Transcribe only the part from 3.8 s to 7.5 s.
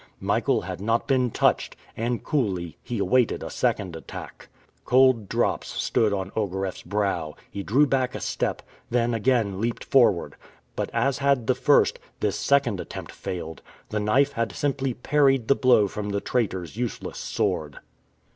attack. Cold drops stood on Ogareff's brow.